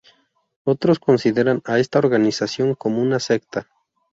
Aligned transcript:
Otros 0.63 0.97
consideran 0.97 1.61
a 1.63 1.77
esta 1.77 1.99
organización 1.99 2.73
como 2.73 3.03
una 3.03 3.19
secta. 3.19 3.67